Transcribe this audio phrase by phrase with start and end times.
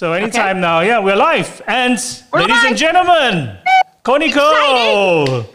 [0.00, 0.60] So anytime okay.
[0.60, 1.60] now, yeah, we're live.
[1.66, 1.98] And
[2.32, 2.70] we're ladies live.
[2.70, 3.58] and gentlemen,
[4.02, 5.46] Koehl.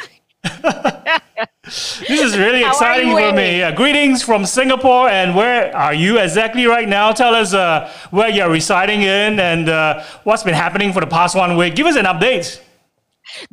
[1.64, 3.64] this is really How exciting for me.
[3.64, 7.12] Uh, greetings from Singapore, and where are you exactly right now?
[7.12, 11.36] Tell us uh, where you're residing in and uh, what's been happening for the past
[11.36, 11.74] one week.
[11.74, 12.62] Give us an update.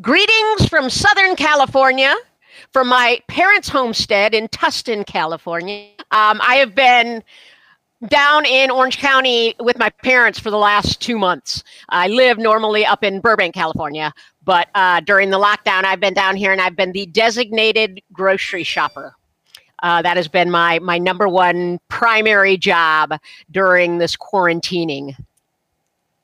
[0.03, 2.15] Greetings from Southern California,
[2.71, 5.89] from my parents' homestead in Tustin, California.
[6.11, 7.25] Um, I have been
[8.09, 11.63] down in Orange County with my parents for the last two months.
[11.89, 14.13] I live normally up in Burbank, California,
[14.45, 18.65] but uh, during the lockdown, I've been down here and I've been the designated grocery
[18.65, 19.15] shopper.
[19.83, 23.19] Uh, that has been my my number one primary job
[23.51, 25.17] during this quarantining.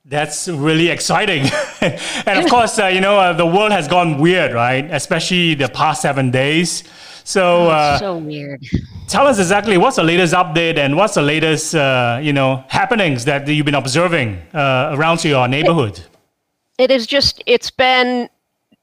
[0.04, 1.44] That's really exciting.
[1.80, 4.88] and of course, uh, you know, uh, the world has gone weird, right?
[4.90, 6.84] Especially the past seven days.
[7.28, 8.64] So, oh, uh, so weird.
[9.06, 13.26] Tell us exactly what's the latest update and what's the latest, uh, you know, happenings
[13.26, 16.00] that you've been observing uh, around your neighborhood.
[16.78, 18.30] It is just, it's been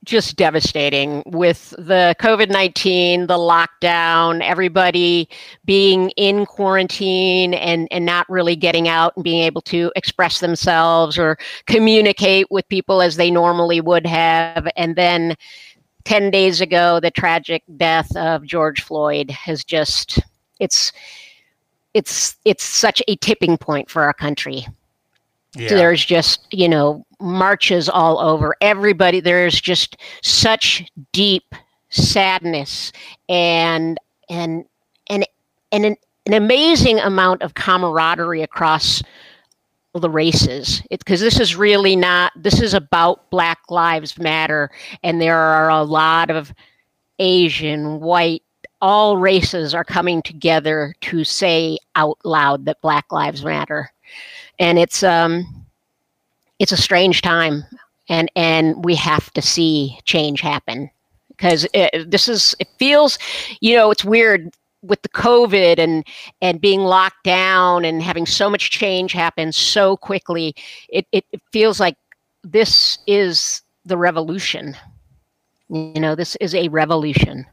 [0.03, 5.27] just devastating with the COVID 19, the lockdown, everybody
[5.65, 11.17] being in quarantine and, and not really getting out and being able to express themselves
[11.17, 14.67] or communicate with people as they normally would have.
[14.75, 15.35] And then
[16.05, 20.19] 10 days ago, the tragic death of George Floyd has just,
[20.59, 20.91] it's,
[21.93, 24.65] it's, it's such a tipping point for our country.
[25.55, 25.69] Yeah.
[25.69, 28.55] There's just, you know, marches all over.
[28.61, 31.55] Everybody, there's just such deep
[31.89, 32.91] sadness
[33.29, 33.97] and
[34.29, 34.65] and
[35.09, 35.25] and
[35.71, 35.95] and an,
[36.25, 39.01] an amazing amount of camaraderie across
[39.99, 40.81] the races.
[40.89, 44.69] Because this is really not this is about black lives matter
[45.03, 46.53] and there are a lot of
[47.17, 48.43] asian white
[48.81, 53.91] all races are coming together to say out loud that black lives matter.
[54.59, 55.65] And it's um
[56.59, 57.63] it's a strange time
[58.09, 60.89] and and we have to see change happen.
[61.29, 61.67] Because
[62.05, 63.17] this is it feels
[63.59, 64.53] you know it's weird
[64.85, 66.05] with the covid and
[66.41, 70.55] and being locked down and having so much change happen so quickly
[70.89, 71.95] it, it, it feels like
[72.43, 74.75] this is the revolution
[75.69, 77.45] you know this is a revolution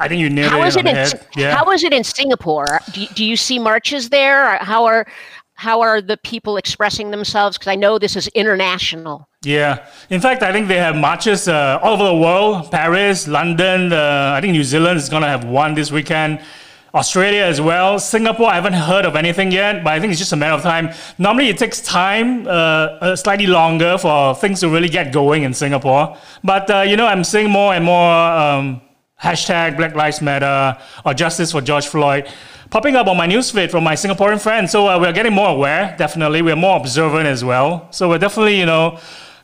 [0.00, 0.68] I think you nailed how it.
[0.68, 1.56] Is it in, yeah.
[1.56, 2.80] How is it in Singapore?
[2.92, 4.56] Do, do you see marches there?
[4.58, 5.06] How are
[5.54, 7.58] how are the people expressing themselves?
[7.58, 9.28] Because I know this is international.
[9.48, 13.94] Yeah, in fact, I think they have marches uh, all over the world: Paris, London.
[13.94, 16.40] Uh, I think New Zealand is going to have one this weekend.
[16.92, 17.98] Australia as well.
[17.98, 20.60] Singapore, I haven't heard of anything yet, but I think it's just a matter of
[20.60, 20.90] time.
[21.16, 25.54] Normally, it takes time, uh, uh slightly longer, for things to really get going in
[25.54, 26.14] Singapore.
[26.44, 28.82] But uh, you know, I'm seeing more and more um,
[29.18, 30.76] hashtag Black Lives Matter
[31.06, 32.28] or Justice for George Floyd
[32.70, 34.72] popping up on my newsfeed from my Singaporean friends.
[34.72, 36.42] So uh, we're getting more aware, definitely.
[36.42, 37.88] We're more observant as well.
[37.92, 38.98] So we're definitely, you know,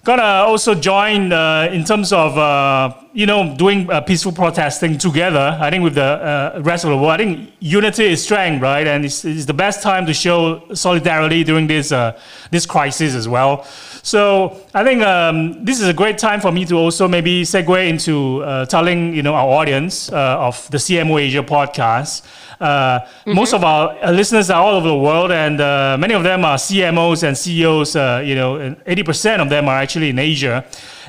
[0.04, 5.56] gonna also join uh, in terms of uh, you know doing uh, peaceful protesting together.
[5.60, 8.86] I think with the uh, rest of the world, I think unity is strength, right?
[8.86, 12.18] And it's, it's the best time to show solidarity during this uh,
[12.50, 13.64] this crisis as well.
[14.02, 17.88] So I think um, this is a great time for me to also maybe segue
[17.88, 22.22] into uh, telling you know our audience of the CMO Asia podcast.
[22.60, 23.34] Uh, mm-hmm.
[23.34, 26.44] Most of our uh, listeners are all over the world, and uh, many of them
[26.44, 27.96] are CMOs and CEOs.
[27.96, 30.64] Uh, you know, eighty percent of them are actually in Asia.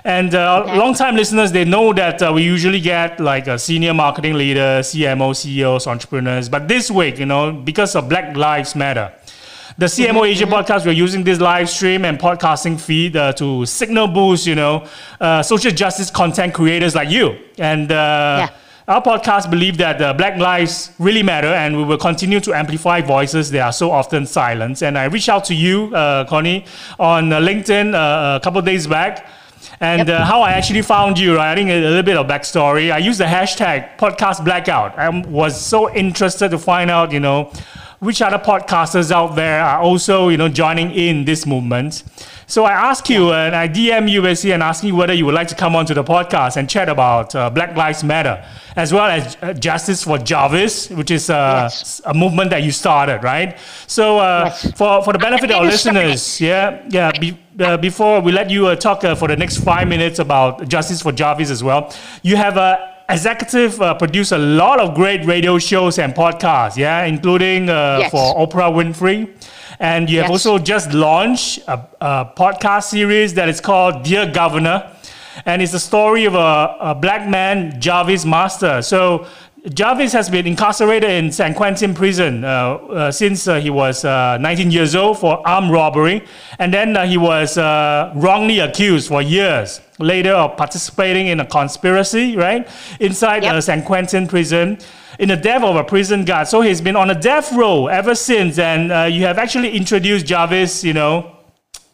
[0.06, 0.78] And uh, okay.
[0.78, 5.36] long-time listeners, they know that uh, we usually get like a senior marketing leader, CMO,
[5.36, 6.48] CEOs, entrepreneurs.
[6.48, 9.12] But this week, you know, because of Black Lives Matter,
[9.80, 10.26] the CMO mm-hmm.
[10.26, 10.54] Asia mm-hmm.
[10.54, 14.86] podcast, we're using this live stream and podcasting feed uh, to signal boost, you know,
[15.20, 17.40] uh, social justice content creators like you.
[17.58, 18.50] And uh, yeah.
[18.88, 23.02] Our podcast believe that uh, Black lives really matter, and we will continue to amplify
[23.02, 24.84] voices that are so often silenced.
[24.84, 26.66] And I reached out to you, uh, Connie,
[27.00, 29.26] on uh, LinkedIn uh, a couple days back.
[29.80, 30.22] And yep.
[30.22, 31.52] uh, how I actually found you, right?
[31.52, 32.92] I think a little bit of backstory.
[32.92, 34.98] I used the hashtag podcast blackout.
[34.98, 37.52] I was so interested to find out, you know,
[38.00, 42.04] which other podcasters out there are also, you know, joining in this movement.
[42.48, 45.34] So I asked you, and I DM you basically and asked you whether you would
[45.34, 48.46] like to come onto the podcast and chat about uh, Black Lives Matter,
[48.76, 52.02] as well as uh, Justice for Jarvis, which is uh, yes.
[52.06, 53.58] a movement that you started, right?
[53.88, 54.72] So uh, yes.
[54.78, 58.68] for, for the benefit of our listeners, yeah, yeah, be, uh, before we let you
[58.68, 62.58] uh, talk for the next five minutes about Justice for Jarvis as well, you have
[62.58, 68.00] a executive uh, produced a lot of great radio shows and podcasts, yeah, including uh,
[68.02, 68.12] yes.
[68.12, 69.30] for Oprah Winfrey.
[69.80, 70.46] And you have yes.
[70.46, 74.92] also just launched a, a, podcast series that is called Dear Governor.
[75.46, 78.82] And it's the story of a, a black man, Jarvis Master.
[78.82, 79.28] So
[79.74, 84.38] Jarvis has been incarcerated in San Quentin prison uh, uh, since uh, he was uh,
[84.38, 86.24] 19 years old for armed robbery,
[86.60, 91.46] and then uh, he was uh, wrongly accused for years later of participating in a
[91.46, 92.68] conspiracy, right,
[93.00, 93.64] inside Yep.
[93.64, 94.78] San Quentin prison.
[95.18, 98.14] In the death of a prison guard, so he's been on a death row ever
[98.16, 98.60] since.
[98.60, 101.38] And you have actually introduced Jarvis, you know,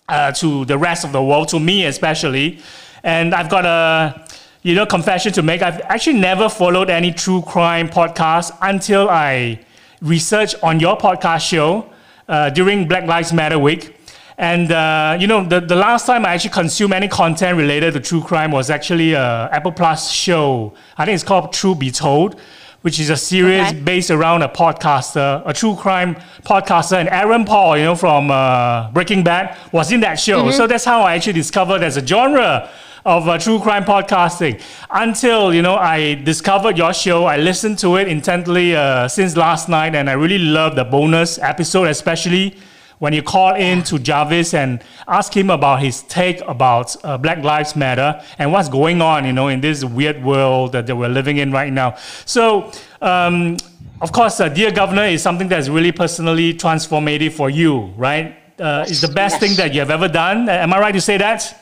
[0.09, 2.59] uh, to the rest of the world, to me especially.
[3.03, 4.25] And I've got a
[4.63, 5.61] you know confession to make.
[5.61, 9.59] I've actually never followed any true crime podcast until I
[10.01, 11.89] researched on your podcast show
[12.27, 13.97] uh, during Black Lives Matter week.
[14.37, 17.99] And uh, you know, the, the last time I actually consumed any content related to
[17.99, 20.73] true crime was actually a Apple Plus show.
[20.97, 22.39] I think it's called Truth Be Told,
[22.81, 23.79] which is a series Okay.
[23.81, 28.89] based around a podcaster, a true crime podcaster, and Aaron Paul, you know, from uh,
[28.91, 30.49] Breaking Bad, was in that show.
[30.49, 32.67] So that's how I actually discovered there's a genre
[33.05, 34.61] of uh, true crime podcasting.
[34.89, 39.69] Until you know, I discovered your show, I listened to it intently uh, since last
[39.69, 42.55] night, and I really love the bonus episode, especially
[42.99, 47.43] when you call in to Jarvis and ask him about his take about uh, Black
[47.43, 51.09] Lives Matter and what's going on, you know, in this weird world that, that we're
[51.09, 51.95] living in right now.
[52.25, 52.71] So,
[53.01, 53.57] um,
[54.01, 58.35] of course, uh, Dear Governor is something that's really personally transformative for you, right?
[58.59, 59.39] Uh, it's the best Yes.
[59.41, 60.47] thing that you have ever done.
[60.47, 61.57] Am I right to say that?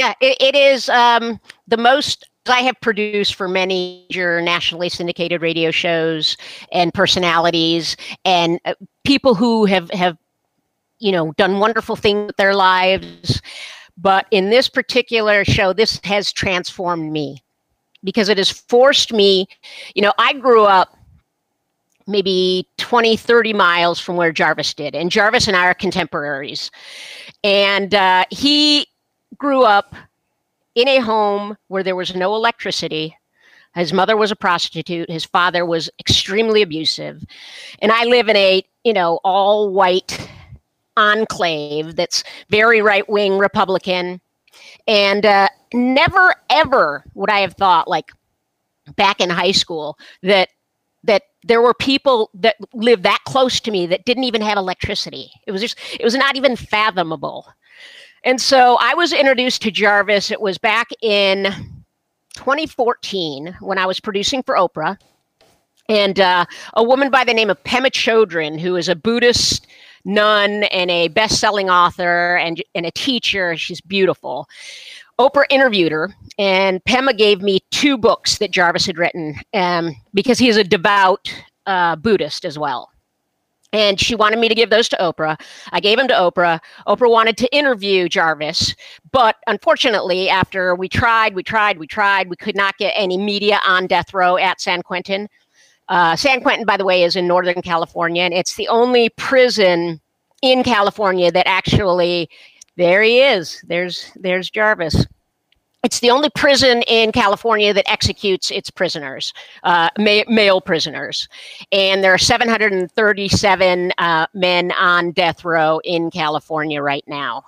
[0.00, 1.38] Yeah, it, it is um,
[1.68, 6.38] the most I have produced for many major nationally syndicated radio shows
[6.72, 8.72] and personalities and uh,
[9.04, 10.16] people who have have
[11.00, 13.42] you know done wonderful things with their lives.
[13.98, 17.44] But in this particular show, this has transformed me
[18.02, 19.48] because it has forced me.
[19.94, 20.96] You know, I grew up
[22.06, 26.70] maybe 20, 30 miles from where Jarvis did, and Jarvis and I are contemporaries.
[27.44, 28.86] And uh, he
[29.40, 29.96] grew up
[30.76, 33.16] in a home where there was no electricity.
[33.74, 35.10] His mother was a prostitute.
[35.10, 37.24] His father was extremely abusive.
[37.80, 40.28] And I live in a, you know, all white
[40.96, 44.20] enclave that's very right wing Republican.
[44.86, 48.12] And uh, never, ever would I have thought, like
[48.96, 50.50] back in high school, that
[51.02, 55.30] that there were people that lived that close to me that didn't even have electricity.
[55.46, 57.46] It was just, it was not even fathomable.
[58.24, 60.30] And so I was introduced to Jarvis.
[60.30, 61.44] It was back in
[62.34, 64.98] 2014 when I was producing for Oprah.
[65.88, 66.44] And uh,
[66.74, 69.66] a woman by the name of Pema Chodron, who is a Buddhist
[70.04, 74.48] nun and a best selling author and, and a teacher, she's beautiful.
[75.18, 80.38] Oprah interviewed her, and Pema gave me two books that Jarvis had written um, because
[80.38, 81.34] he is a devout
[81.66, 82.90] uh, Buddhist as well
[83.72, 85.40] and she wanted me to give those to Oprah.
[85.72, 86.60] I gave them to Oprah.
[86.86, 88.74] Oprah wanted to interview Jarvis,
[89.12, 93.60] but unfortunately, after we tried, we tried, we tried, we could not get any media
[93.66, 95.28] on death row at San Quentin.
[95.88, 100.00] Uh, San Quentin, by the way, is in Northern California, and it's the only prison
[100.42, 102.28] in California that actually.
[102.76, 103.62] There he is.
[103.66, 105.04] There's there's Jarvis.
[105.82, 109.32] It's the only prison in California that executes its prisoners,
[109.62, 111.26] uh, ma- male prisoners.
[111.72, 117.44] And there are 737 uh, men on death row in California right now.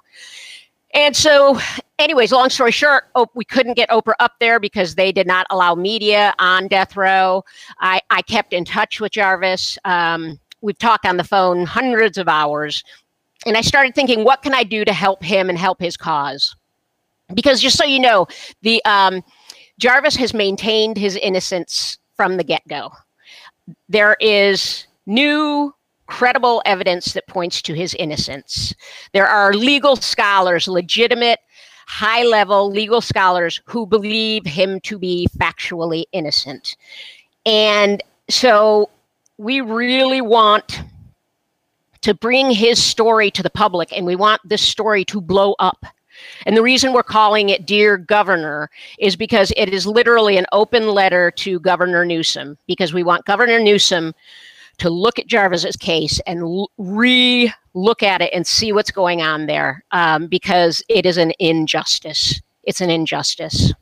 [0.95, 1.59] And so,
[1.99, 5.47] anyways, long story short, oh, we couldn't get Oprah up there because they did not
[5.51, 7.45] allow media on death row.
[7.81, 9.79] I, I kept in touch with Jarvis.
[9.85, 12.83] Um, we've talked on the phone hundreds of hours.
[13.47, 16.55] And I started thinking, what can I do to help him and help his cause?
[17.35, 18.27] Because just so you know,
[18.63, 19.23] the um,
[19.79, 22.91] Jarvis has maintained his innocence from the get go.
[23.89, 25.75] There is new
[26.07, 28.75] credible evidence that points to his innocence.
[29.13, 31.41] There are legal scholars, legitimate,
[31.87, 36.77] high level legal scholars who believe him to be factually innocent.
[37.47, 38.91] And so
[39.39, 40.83] we really want
[42.03, 45.85] to bring his story to the public and we want this story to blow up.
[46.47, 50.89] And the reason we're calling it Dear Governor is because it is literally an open
[50.89, 54.15] letter to Governor Newsom, because we want Governor Newsom
[54.79, 59.47] to look at Jarvis's case and re look at it and see what's going on
[59.47, 62.41] there, um, because it is an injustice.
[62.65, 63.73] It's an injustice.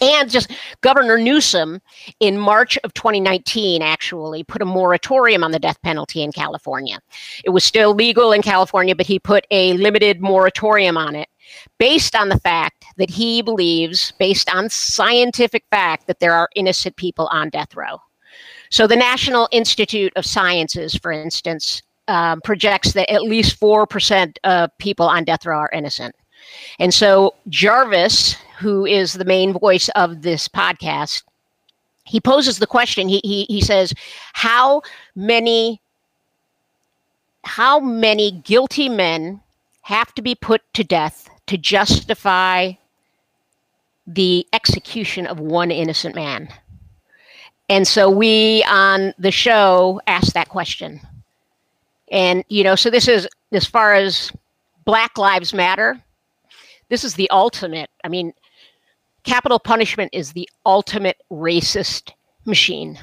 [0.00, 0.50] And just
[0.80, 1.80] Governor Newsom
[2.20, 7.00] in March of 2019 actually put a moratorium on the death penalty in California.
[7.44, 11.28] It was still legal in California, but he put a limited moratorium on it
[11.78, 16.96] based on the fact that he believes, based on scientific fact, that there are innocent
[16.96, 18.00] people on death row.
[18.70, 24.76] So the National Institute of Sciences, for instance, um, projects that at least 4% of
[24.78, 26.14] people on death row are innocent.
[26.78, 31.22] And so Jarvis, who is the main voice of this podcast,
[32.04, 33.08] he poses the question.
[33.08, 33.94] He he he says,
[34.32, 34.82] "How
[35.14, 35.80] many
[37.44, 39.40] how many guilty men
[39.82, 42.72] have to be put to death to justify
[44.06, 46.48] the execution of one innocent man?"
[47.68, 51.00] And so we on the show asked that question.
[52.10, 54.32] And you know, so this is as far as
[54.84, 56.02] Black Lives Matter,
[56.88, 57.90] this is the ultimate.
[58.02, 58.32] I mean,
[59.24, 62.12] capital punishment is the ultimate racist
[62.44, 62.98] machine.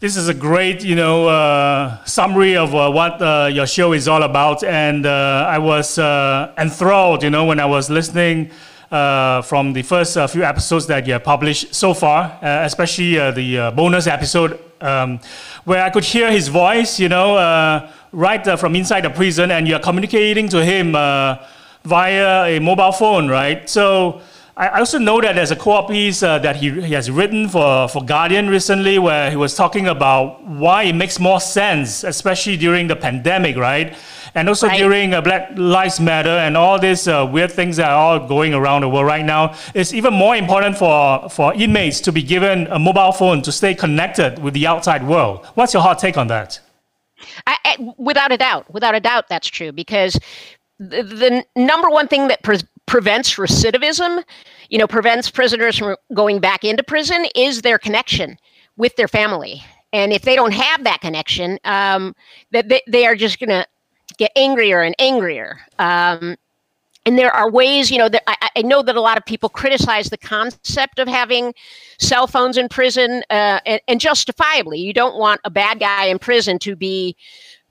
[0.00, 4.06] This is a great, you know, uh, summary of uh, what uh, your show is
[4.06, 8.52] all about, and uh, I was uh, enthralled, you know, when I was listening
[8.92, 14.06] uh, from the first few episodes that you have published so far, especially the bonus
[14.06, 15.18] episode um,
[15.64, 19.80] where I could hear his voice, you know, right from inside the prison, and you're
[19.80, 23.68] communicating to him via a mobile phone, right?
[23.68, 24.20] So
[24.58, 27.86] I also know that there's a co-op piece uh, that he, he has written for,
[27.86, 32.88] for Guardian recently where he was talking about why it makes more sense, especially during
[32.88, 33.96] the pandemic, right?
[34.34, 34.76] And also right.
[34.76, 38.52] during uh, Black Lives Matter and all these uh, weird things that are all going
[38.52, 42.66] around the world right now, it's even more important for, for inmates to be given
[42.66, 45.46] a mobile phone to stay connected with the outside world.
[45.54, 46.58] What's your hot take on that?
[47.46, 50.18] I, I, without a doubt, without a doubt, that's true because
[50.80, 52.58] the, the number one thing that pre-
[52.88, 54.24] prevents recidivism,
[54.70, 58.36] you know, prevents prisoners from going back into prison is their connection
[58.76, 59.62] with their family.
[59.92, 62.16] And if they don't have that connection, um,
[62.50, 63.66] that they, they, are just going to
[64.16, 65.60] get angrier and angrier.
[65.78, 66.36] Um,
[67.06, 69.48] and there are ways, you know, that I, I, know that a lot of people
[69.48, 71.54] criticize the concept of having
[71.98, 74.78] cell phones in prison, uh, and, and justifiably.
[74.78, 77.16] You don't want a bad guy in prison to be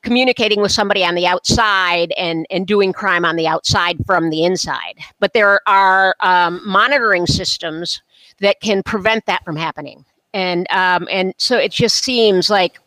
[0.02, 4.44] communicating with somebody on the outside and, and doing crime on the outside from the
[4.44, 4.96] inside.
[5.20, 8.02] But there are um, monitoring systems
[8.40, 10.06] that can prevent that from happening.
[10.34, 12.80] And um, and so it just seems like,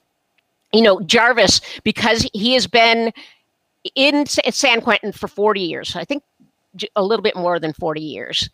[0.73, 3.13] you know, Jarvis, because he has been
[3.95, 6.23] in San Quentin for 40 years, I think
[6.95, 8.49] a little bit more than 40 years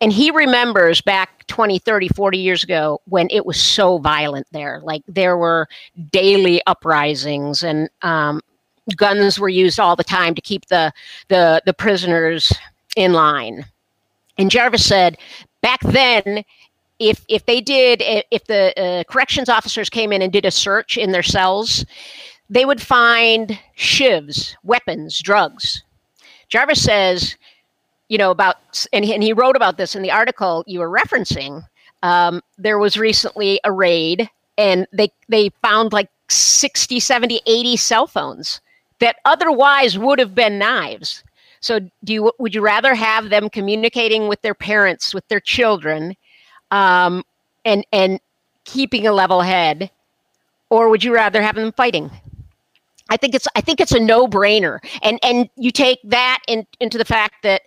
[0.00, 4.80] and he remembers back 20 30 40 years ago when it was so violent there.
[4.82, 5.68] Like there were
[6.10, 8.40] daily uprisings and um,
[8.96, 10.92] guns were used all the time to keep the
[11.28, 12.52] the the prisoners
[12.96, 13.66] in line.
[14.38, 15.18] And jarvis said
[15.60, 16.44] back then
[16.98, 20.96] if if they did if the uh, corrections officers came in and did a search
[20.96, 21.84] in their cells
[22.48, 25.84] they would find shivs weapons drugs.
[26.48, 27.36] Jarvis says
[28.10, 30.90] you know, about, and he, and he wrote about this in the article you were
[30.90, 31.64] referencing.
[32.02, 38.06] Um, there was recently a raid and they, they found like 60, 70, 80 cell
[38.08, 38.60] phones
[38.98, 41.22] that otherwise would have been knives.
[41.60, 46.16] So do you, would you rather have them communicating with their parents, with their children,
[46.72, 47.22] um,
[47.64, 48.18] and, and
[48.64, 49.88] keeping a level head,
[50.68, 52.10] or would you rather have them fighting?
[53.10, 56.64] I think it's I think it's a no brainer, and and you take that in,
[56.78, 57.62] into the fact that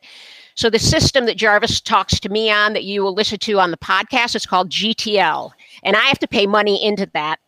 [0.56, 3.72] so the system that Jarvis talks to me on that you will listen to on
[3.72, 5.52] the podcast is called GTL,
[5.84, 7.40] and I have to pay money into that,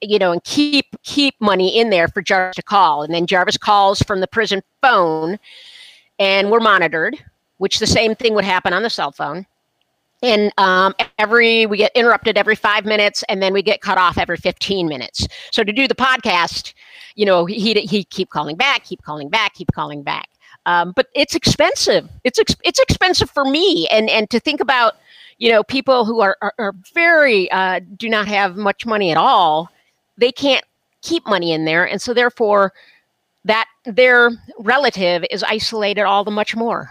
[0.00, 3.56] you know, and keep keep money in there for Jarvis to call, and then Jarvis
[3.56, 5.38] calls from the prison phone,
[6.18, 7.16] and we're monitored,
[7.58, 9.46] which the same thing would happen on the cell phone.
[10.22, 14.18] And um, every we get interrupted every five minutes, and then we get cut off
[14.18, 15.26] every fifteen minutes.
[15.50, 16.72] So to do the podcast,
[17.16, 20.28] you know, he he keep calling back, keep calling back, keep calling back.
[20.66, 22.08] Um, but it's expensive.
[22.24, 24.96] It's ex- it's expensive for me, and and to think about,
[25.38, 29.16] you know, people who are are, are very uh, do not have much money at
[29.16, 29.70] all.
[30.18, 30.64] They can't
[31.02, 32.72] keep money in there, and so therefore,
[33.44, 36.90] that their relative is isolated all the much more.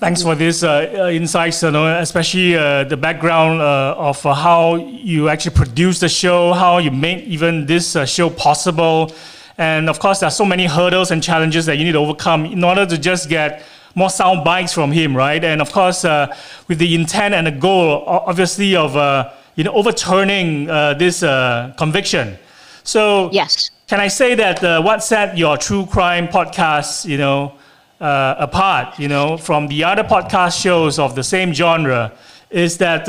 [0.00, 4.32] Thanks for this uh, uh, insights, you know, especially uh, the background uh, of uh,
[4.32, 9.12] how you actually produce the show, how you made even this uh, show possible.
[9.60, 12.46] And of course, there are so many hurdles and challenges that you need to overcome
[12.46, 13.62] in order to just get
[13.94, 15.44] more sound bites from him, right?
[15.44, 16.34] And of course, uh,
[16.66, 21.74] with the intent and the goal, obviously, of uh, you know overturning uh, this uh,
[21.76, 22.38] conviction.
[22.84, 27.52] So, yes, can I say that uh, what set your true crime podcast, you know,
[28.00, 32.12] uh, apart, you know, from the other podcast shows of the same genre?
[32.48, 33.06] Is that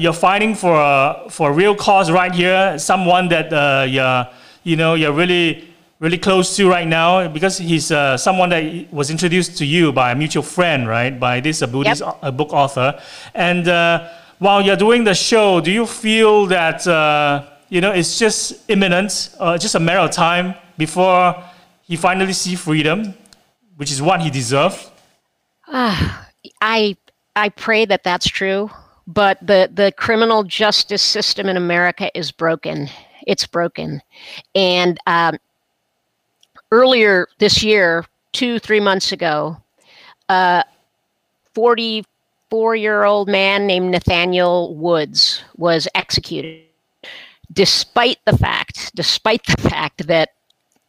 [0.00, 3.52] you're fighting for a, for a real cause right here, someone that
[3.90, 4.26] you're,
[4.64, 5.69] you know, you're really
[6.00, 10.10] really close to right now because he's uh, someone that was introduced to you by
[10.10, 11.20] a mutual friend, right?
[11.20, 12.18] By this uh, Buddhist yep.
[12.22, 12.98] uh, book author.
[13.34, 18.18] And uh, while you're doing the show, do you feel that uh, you know it's
[18.18, 21.36] just imminent, uh, just a matter of time before
[21.82, 23.14] he finally see freedom,
[23.76, 24.90] which is what he deserves?
[25.68, 26.96] I
[27.36, 28.70] I pray that that's true,
[29.06, 32.88] but the the criminal justice system in America is broken.
[33.26, 34.00] It's broken,
[34.54, 35.36] and um,
[36.70, 39.56] earlier this year, two three months ago,
[40.28, 40.64] a
[41.54, 46.62] 44 year old man named Nathaniel Woods was executed,
[47.52, 50.30] despite the fact, despite the fact that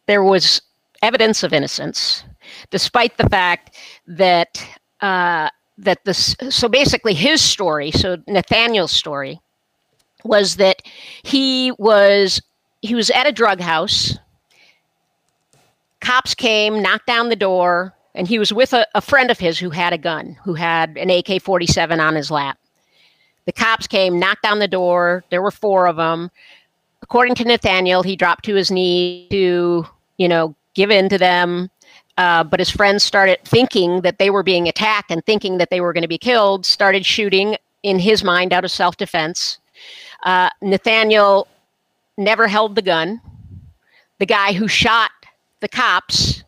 [0.08, 0.62] there was
[1.02, 2.24] evidence of innocence,
[2.70, 3.76] despite the fact
[4.08, 4.64] that
[5.02, 5.50] uh,
[5.82, 9.40] that this so basically his story so nathaniel's story
[10.24, 10.82] was that
[11.24, 12.42] he was
[12.82, 14.18] he was at a drug house
[16.02, 19.58] cops came knocked down the door and he was with a, a friend of his
[19.58, 22.58] who had a gun who had an ak-47 on his lap
[23.46, 26.30] the cops came knocked down the door there were four of them
[27.02, 29.86] according to nathaniel he dropped to his knee to
[30.18, 31.70] you know give in to them
[32.18, 35.82] uh, but his friends started thinking that they were being attacked and thinking that they
[35.82, 39.58] were going to be killed, started shooting in his mind out of self defense.
[40.24, 41.48] Uh, Nathaniel
[42.18, 43.22] never held the gun.
[44.20, 45.10] The guy who shot
[45.62, 46.44] the cops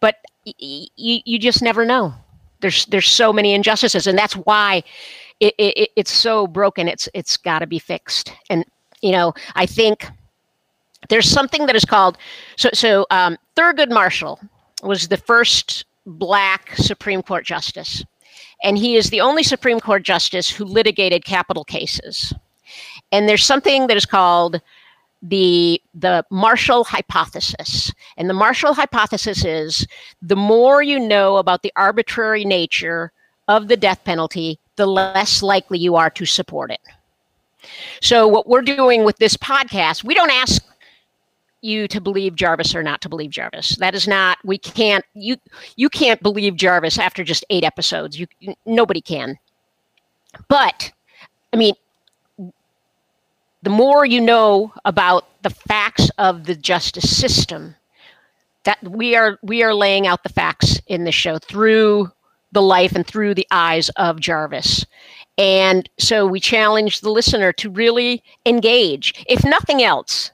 [0.00, 2.14] But y- y- you just never know.
[2.60, 4.82] There's there's so many injustices, and that's why
[5.40, 6.88] it, it it's so broken.
[6.88, 8.32] It's it's got to be fixed.
[8.48, 8.64] And
[9.02, 10.06] you know, I think
[11.08, 12.16] there's something that is called
[12.56, 14.40] so so um, Thurgood Marshall
[14.82, 18.04] was the first black Supreme Court justice.
[18.62, 22.32] And he is the only Supreme Court justice who litigated capital cases.
[23.12, 24.60] And there's something that is called
[25.24, 27.92] the the Marshall hypothesis.
[28.16, 29.86] And the Marshall hypothesis is
[30.22, 33.10] the more you know about the arbitrary nature
[33.48, 36.80] of the death penalty, the less likely you are to support it.
[38.02, 40.62] So what we're doing with this podcast, we don't ask
[41.62, 43.76] you to believe Jarvis or not to believe Jarvis.
[43.76, 45.36] That is not we can't you
[45.76, 48.20] you can't believe Jarvis after just 8 episodes.
[48.20, 48.26] You
[48.66, 49.38] nobody can.
[50.48, 50.92] But
[51.54, 51.74] I mean
[53.64, 57.74] the more you know about the facts of the justice system
[58.64, 62.10] that we are we are laying out the facts in the show through
[62.52, 64.84] the life and through the eyes of Jarvis.
[65.38, 69.24] And so we challenge the listener to really engage.
[69.28, 70.30] If nothing else,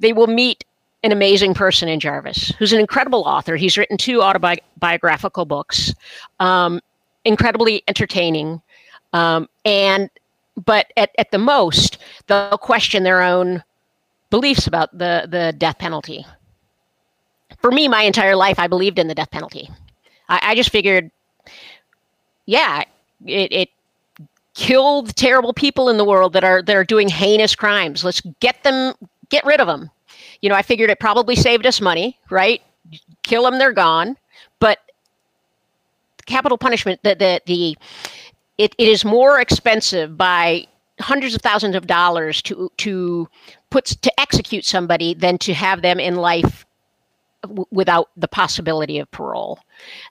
[0.00, 0.64] they will meet
[1.04, 3.56] an amazing person in Jarvis, who's an incredible author.
[3.56, 5.94] He's written two autobiographical books,
[6.40, 6.80] um,
[7.24, 8.60] incredibly entertaining,
[9.12, 10.10] um, and
[10.56, 13.62] but at, at the most, they'll question their own
[14.30, 16.24] beliefs about the the death penalty.
[17.58, 19.70] For me, my entire life, I believed in the death penalty.
[20.28, 21.10] I, I just figured,
[22.46, 22.82] yeah,
[23.24, 23.68] it, it
[24.54, 28.04] killed terrible people in the world that are that are doing heinous crimes.
[28.04, 28.94] Let's get them
[29.28, 29.90] get rid of them.
[30.40, 32.62] You know, I figured it probably saved us money, right?
[33.22, 34.16] Kill them, they're gone.
[34.58, 34.78] But
[36.26, 37.78] capital punishment, the the, the
[38.58, 40.66] it, it is more expensive by
[41.00, 43.28] hundreds of thousands of dollars to to
[43.70, 46.64] put to execute somebody than to have them in life
[47.42, 49.58] w- without the possibility of parole.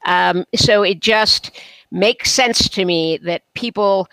[0.05, 1.51] Um, so it just
[1.91, 4.07] makes sense to me that people.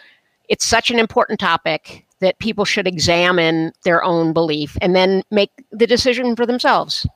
[0.48, 5.50] It's such an important topic that people should examine their own belief and then make
[5.70, 7.06] the decision for themselves.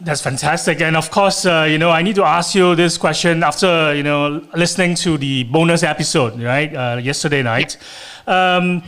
[0.00, 0.80] That's fantastic.
[0.80, 4.02] And of course, uh, you know, I need to ask you this question after, you
[4.02, 7.76] know, listening to the bonus episode, right, uh, yesterday night.
[8.26, 8.82] Um,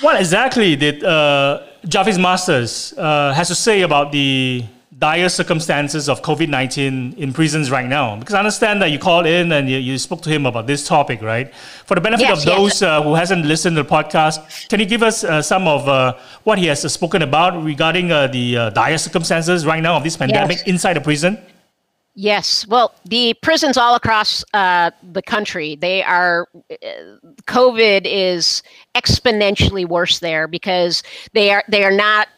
[0.00, 4.64] what exactly did uh, Jarvis Masters uh, has to say about the
[4.98, 8.16] dire circumstances of COVID 19 in prisons right now?
[8.16, 10.86] Because I understand that you called in and you, you spoke to him about this
[10.86, 11.54] topic, right?
[11.86, 12.82] For the benefit yes, of those yes.
[12.82, 16.16] uh, who hasn't listened to the podcast, can you give us uh, some of uh,
[16.44, 20.16] what he has spoken about regarding uh, the uh, dire circumstances right now of this
[20.16, 20.66] pandemic yes.
[20.66, 21.38] inside the prison?
[22.16, 22.64] Yes.
[22.68, 26.46] Well, the prisons all across uh, the country, they are,
[27.48, 28.62] COVID is
[28.94, 31.02] exponentially worse there because
[31.32, 32.28] they are, they are not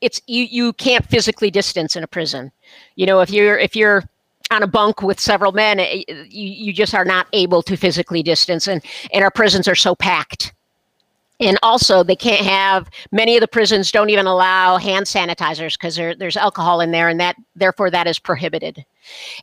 [0.00, 2.52] it's you you can't physically distance in a prison.
[2.96, 4.04] You know, if you're if you're
[4.50, 8.22] on a bunk with several men, eh, you you just are not able to physically
[8.22, 8.82] distance, and
[9.12, 10.52] and our prisons are so packed.
[11.38, 15.94] And also, they can't have many of the prisons don't even allow hand sanitizers because
[15.94, 18.84] there, there's alcohol in there, and that therefore that is prohibited.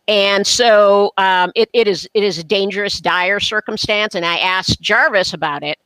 [0.07, 4.15] And so um, it, it is it is a dangerous, dire circumstance.
[4.15, 5.77] And I asked Jarvis about it,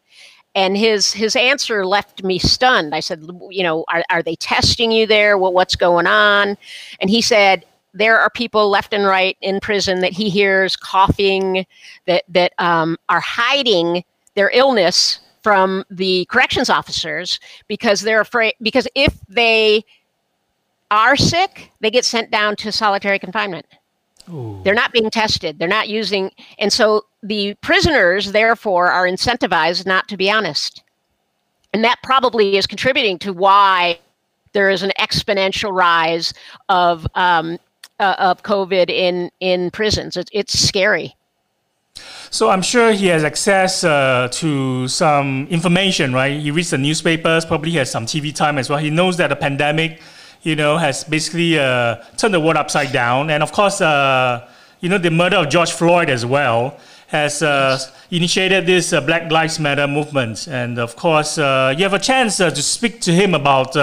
[0.58, 2.96] and his his answer left me stunned.
[2.96, 5.38] I said, you know, are, are they testing you there?
[5.38, 6.58] Well, what's going on?
[7.00, 11.68] And he said, there are people left and right in prison that he hears coughing,
[12.08, 18.56] that that um, are hiding their illness from the corrections officers because they're afraid.
[18.60, 19.86] Because if they
[20.90, 23.68] are sick, they get sent down to solitary confinement.
[24.30, 24.60] Ooh.
[24.64, 25.60] They're not being tested.
[25.60, 30.84] They're not using, and so the prisoners, therefore, are incentivized not to be honest.
[31.74, 34.00] And that probably is contributing to why
[34.54, 36.34] there is an exponential rise
[36.70, 37.60] of um,
[38.00, 40.18] uh, of COVID in in prisons.
[40.18, 41.16] It's, it's scary.
[42.30, 46.40] So I'm sure he has access uh, to some information, right?
[46.40, 48.80] He reads the newspapers, probably has some TV time as well.
[48.80, 50.00] He knows that the pandemic
[50.44, 53.30] you know, has basically uh, turned the world upside down.
[53.30, 54.48] And of course, uh,
[54.80, 57.80] you know, the murder of George Floyd as well has uh,
[58.12, 60.48] initiated this uh, Black Lives Matter movement.
[60.48, 63.76] And of course, uh, you have a chance uh, to speak to him about,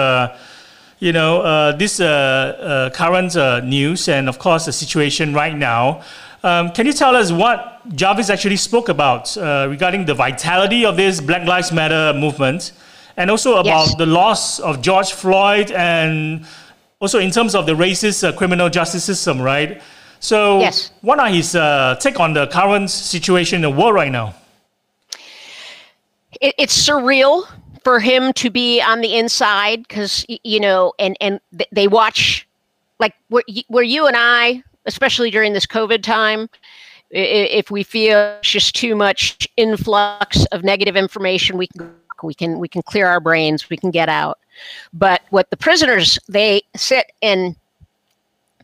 [0.99, 3.35] you know, this current
[3.65, 6.01] news and of course the situation right now.
[6.43, 11.19] Um, can you tell us what Jarvis actually spoke about regarding the vitality of this
[11.19, 12.71] Black Lives Matter movement?
[13.17, 13.95] and also about yes.
[13.95, 16.45] the loss of George Floyd and
[16.99, 19.81] also in terms of the racist uh, criminal justice system, right?
[20.25, 20.91] So, yes.
[21.01, 24.33] what are his uh, take on the current situation in the world right now?
[26.41, 27.47] It, it's surreal
[27.83, 31.39] for him to be on the inside because you know, and and
[31.71, 32.47] they watch
[32.99, 36.49] like where, where you and I, especially during this COVID time,
[37.11, 42.67] if we feel just too much influx of negative information, we can we can we
[42.67, 44.39] can clear our brains we can get out
[44.93, 47.55] but what the prisoners they sit in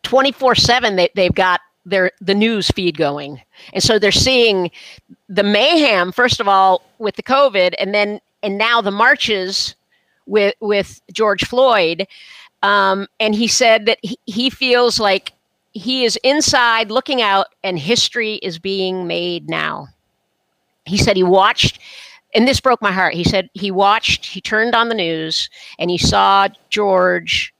[0.03, 3.41] 24 7 they, they've got their the news feed going
[3.73, 4.69] and so they're seeing
[5.29, 9.75] the mayhem first of all with the covid and then and now the marches
[10.27, 12.07] with with george floyd
[12.63, 15.33] um, and he said that he, he feels like
[15.71, 19.87] he is inside looking out and history is being made now
[20.85, 21.79] he said he watched
[22.33, 23.13] and this broke my heart.
[23.13, 27.53] He said he watched, he turned on the news and he saw George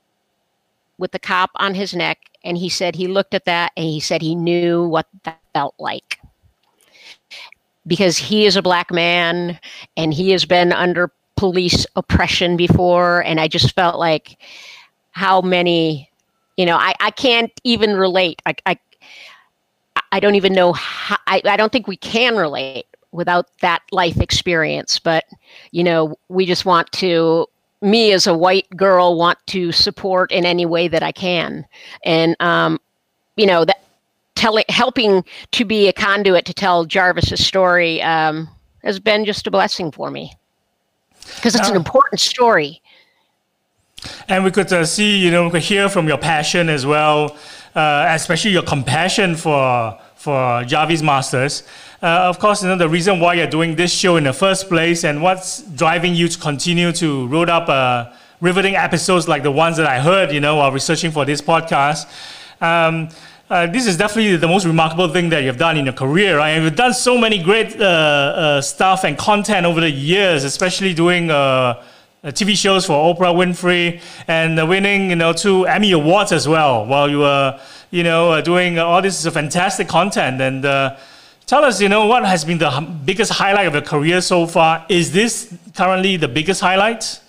[0.98, 2.20] with the cop on his neck.
[2.44, 5.76] And he said he looked at that and he said he knew what that felt
[5.80, 6.20] like.
[7.88, 9.60] Because he is a black man
[9.98, 13.24] and he has been under police oppression before.
[13.24, 14.38] And I just felt like
[15.12, 16.10] how many,
[16.58, 18.42] you know, I, I can't even relate.
[18.46, 18.80] I, I,
[20.12, 24.20] I don't even know how, I, I don't think we can relate without that life
[24.22, 25.00] experience.
[25.00, 25.26] But,
[25.72, 27.48] you know, we just want to,
[27.82, 31.66] me as a white girl, want to support in any way that I can.
[32.06, 32.80] And, um,
[33.36, 33.84] you know, that
[34.36, 38.50] telling, helping to be a conduit to tell Jarvis's story um,
[38.84, 40.34] has been just a blessing for me
[41.36, 42.82] because it's uh, an important story.
[44.28, 47.38] And we could uh, see, you know, we could hear from your passion as well,
[47.76, 51.64] uh, especially your compassion for for Jarvis Masters.
[52.02, 54.70] Uh, of course, you know the reason why you're doing this show in the first
[54.70, 58.06] place, and what's driving you to continue to roll up uh,
[58.40, 62.06] riveting episodes like the ones that I heard, you know, while researching for this podcast.
[62.62, 63.10] Um,
[63.50, 66.52] uh, this is definitely the most remarkable thing that you've done in your career, right?
[66.52, 70.94] And you've done so many great uh, uh, stuff and content over the years, especially
[70.94, 71.84] doing uh,
[72.28, 76.86] TV shows for Oprah Winfrey and winning, you know, two Emmy awards as well.
[76.86, 77.60] While you were,
[77.92, 80.66] you know, doing all this is fantastic content and
[81.48, 82.70] Tell us, you know, what has been the
[83.04, 84.86] biggest highlight of your career so far?
[84.88, 87.20] Is this currently the biggest highlight?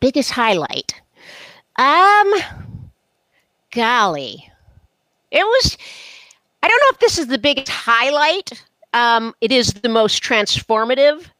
[0.00, 1.00] Biggest highlight?
[1.76, 2.34] Um,
[3.70, 4.50] golly,
[5.30, 5.78] it was.
[6.60, 8.64] I don't know if this is the biggest highlight.
[8.94, 11.30] Um, it is the most transformative.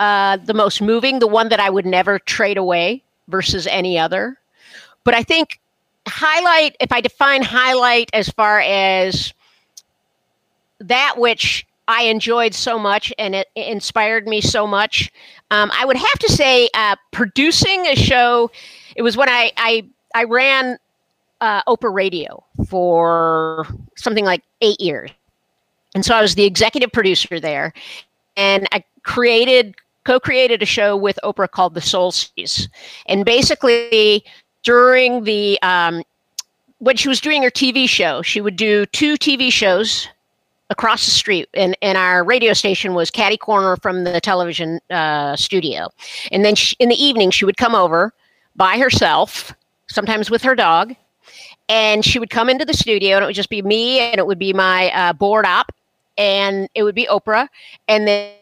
[0.00, 4.38] uh, the most moving, the one that I would never trade away versus any other.
[5.04, 5.60] But I think
[6.08, 9.32] highlight, if I define highlight as far as
[10.80, 15.10] that which I enjoyed so much and it inspired me so much,
[15.50, 18.50] um, I would have to say uh, producing a show.
[18.96, 20.78] It was when I I, I ran
[21.40, 23.66] uh, Oprah Radio for
[23.96, 25.10] something like eight years,
[25.94, 27.72] and so I was the executive producer there,
[28.36, 32.68] and I created co-created a show with Oprah called The Soul Series,
[33.06, 34.24] and basically
[34.62, 36.02] during the um,
[36.78, 40.08] when she was doing her TV show, she would do two TV shows
[40.70, 45.34] across the street and, and our radio station was catty corner from the television uh,
[45.34, 45.88] studio.
[46.30, 48.12] And then she, in the evening she would come over
[48.54, 49.54] by herself
[49.86, 50.94] sometimes with her dog
[51.70, 54.26] and she would come into the studio and it would just be me and it
[54.26, 55.72] would be my uh, board op
[56.18, 57.48] and it would be oprah
[57.88, 58.34] and then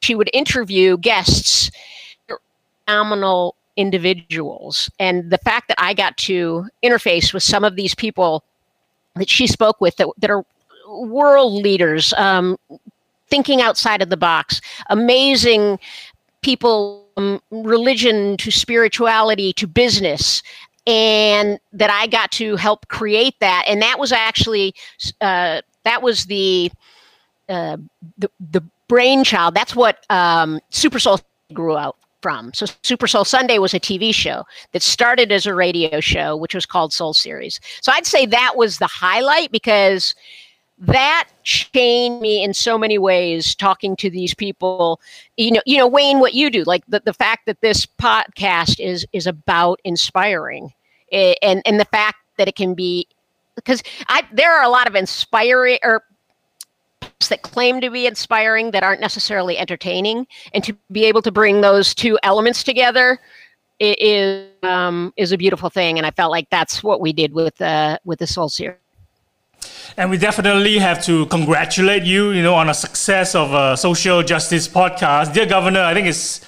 [0.00, 1.70] she would interview guests.
[2.86, 4.90] Phenomenal individuals.
[4.98, 8.44] And the fact that I got to interface with some of these people
[9.16, 10.44] that she spoke with that, that are
[10.88, 12.58] world leaders, um,
[13.28, 15.78] thinking outside of the box, amazing
[16.42, 20.42] people, um, religion to spirituality to business.
[20.86, 23.64] And that I got to help create that.
[23.68, 24.74] And that was actually,
[25.20, 26.72] uh, that was the,
[27.48, 27.76] uh,
[28.18, 29.54] the, the brainchild.
[29.54, 31.20] That's what um, Super Soul
[31.52, 32.52] grew out from.
[32.54, 36.54] So Super Soul Sunday was a TV show that started as a radio show, which
[36.54, 37.60] was called Soul Series.
[37.80, 40.14] So I'd say that was the highlight because
[40.78, 45.00] that changed me in so many ways talking to these people
[45.36, 48.80] you know you know wayne what you do like the, the fact that this podcast
[48.80, 50.72] is is about inspiring
[51.12, 53.06] eh, and and the fact that it can be
[53.54, 56.02] because i there are a lot of inspiring or
[57.28, 61.60] that claim to be inspiring that aren't necessarily entertaining, and to be able to bring
[61.60, 63.18] those two elements together
[63.80, 65.98] is um, is a beautiful thing.
[65.98, 68.76] And I felt like that's what we did with uh, with the Soul Series.
[69.96, 74.22] And we definitely have to congratulate you, you know, on a success of a social
[74.22, 75.34] justice podcast.
[75.34, 76.40] Dear Governor, I think it's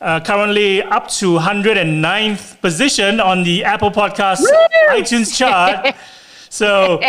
[0.00, 4.48] uh, currently up to 109th position on the Apple Podcast Woo!
[4.90, 5.94] iTunes chart.
[6.50, 7.00] So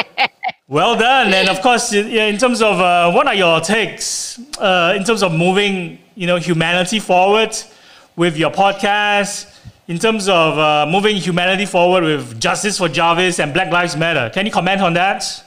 [0.68, 1.34] well done.
[1.34, 5.34] And of course, in terms of uh, what are your takes uh, in terms of
[5.34, 7.56] moving, you know, humanity forward
[8.16, 9.56] with your podcast,
[9.88, 14.30] in terms of uh, moving humanity forward with Justice for Jarvis and Black Lives Matter.
[14.30, 15.44] Can you comment on that?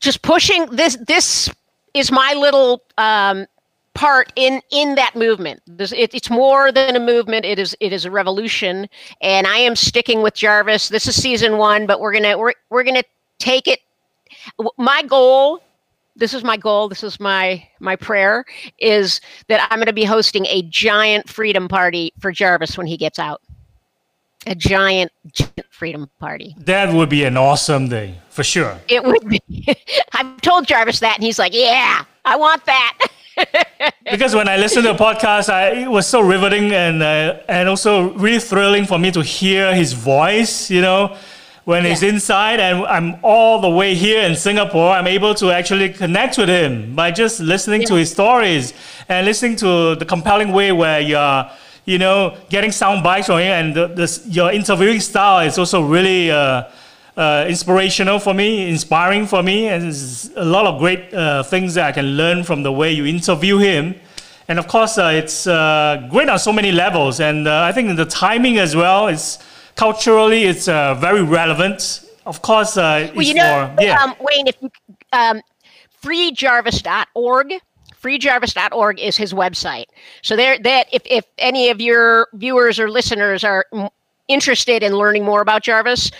[0.00, 0.96] Just pushing this.
[1.06, 1.50] This
[1.92, 3.46] is my little um,
[3.94, 5.62] part in in that movement.
[5.78, 7.44] It, it's more than a movement.
[7.44, 8.88] It is it is a revolution,
[9.20, 10.88] and I am sticking with Jarvis.
[10.88, 13.04] This is season one, but we're gonna we're we're gonna
[13.38, 13.80] take it.
[14.78, 15.62] My goal.
[16.14, 16.90] This is my goal.
[16.90, 18.44] This is my my prayer
[18.78, 22.98] is that I'm going to be hosting a giant freedom party for Jarvis when he
[22.98, 23.40] gets out.
[24.46, 26.54] A giant, giant freedom party.
[26.58, 28.78] That would be an awesome day for sure.
[28.88, 29.40] It would be.
[30.12, 32.98] I've told Jarvis that, and he's like, "Yeah, I want that."
[34.10, 37.68] because when I listened to the podcast, I, it was so riveting and uh, and
[37.68, 40.70] also really thrilling for me to hear his voice.
[40.70, 41.16] You know,
[41.64, 41.90] when yeah.
[41.90, 46.38] he's inside, and I'm all the way here in Singapore, I'm able to actually connect
[46.38, 47.88] with him by just listening yeah.
[47.88, 48.74] to his stories
[49.08, 51.50] and listening to the compelling way where you're.
[51.84, 55.82] You know, getting sound bites from him, and the, the, your interviewing style is also
[55.82, 56.62] really uh,
[57.16, 61.74] uh, inspirational for me, inspiring for me, and there's a lot of great uh, things
[61.74, 63.94] that I can learn from the way you interview him.
[64.48, 67.96] And of course, uh, it's uh, great on so many levels, and uh, I think
[67.96, 69.38] the timing as well is
[69.76, 72.08] culturally it's uh, very relevant.
[72.24, 74.02] Of course, well, you know, for, yeah.
[74.02, 74.70] um, Wayne, if you
[75.12, 75.42] um,
[76.02, 77.54] freejarvis.org
[78.02, 79.84] freejarvis.org is his website.
[80.22, 83.64] So there that if, if any of your viewers or listeners are
[84.28, 86.10] interested in learning more about Jarvis,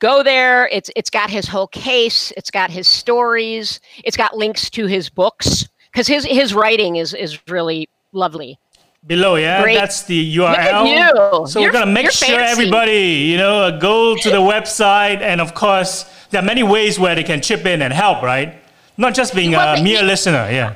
[0.00, 0.68] go there.
[0.68, 2.32] It's it's got his whole case.
[2.36, 3.80] It's got his stories.
[4.04, 8.58] It's got links to his books because his his writing is is really lovely.
[9.06, 9.76] Below, yeah, Great.
[9.76, 11.48] that's the URL.
[11.48, 12.50] So you're, we're gonna make sure fancy.
[12.50, 16.98] everybody, you know, uh, go to the website, and of course, there are many ways
[16.98, 18.60] where they can chip in and help, right?
[18.96, 20.74] Not just being a mere listener, yeah.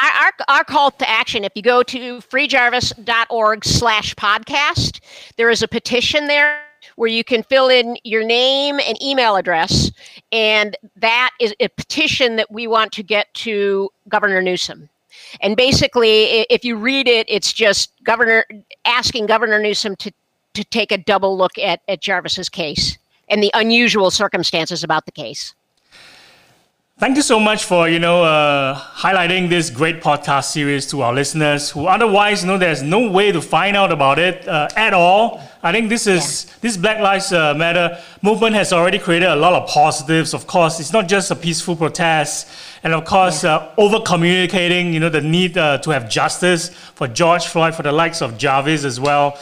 [0.00, 5.00] Our, our call to action if you go to freejarvis.org slash podcast
[5.36, 6.60] there is a petition there
[6.96, 9.90] where you can fill in your name and email address.
[10.30, 14.88] And that is a petition that we want to get to Governor Newsom.
[15.40, 18.44] And basically, if you read it, it's just Governor
[18.84, 20.12] asking Governor Newsom to,
[20.54, 25.12] to take a double look at, at Jarvis's case and the unusual circumstances about the
[25.12, 25.54] case.
[26.98, 31.12] Thank you so much for you know uh, highlighting this great podcast series to our
[31.12, 34.92] listeners who otherwise you know there's no way to find out about it uh, at
[34.92, 35.40] all.
[35.62, 36.54] I think this is yeah.
[36.60, 40.34] this Black Lives uh, Matter movement has already created a lot of positives.
[40.34, 42.48] Of course, it's not just a peaceful protest,
[42.84, 43.56] and of course, yeah.
[43.56, 44.92] Uh, over communicating.
[44.92, 48.36] You know the need uh, to have justice for George Floyd, for the likes of
[48.36, 49.38] Jarvis as well.